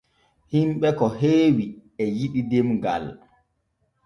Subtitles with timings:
[0.51, 1.65] Hinɓe ko heewi
[2.01, 3.03] e yiɗi demgal.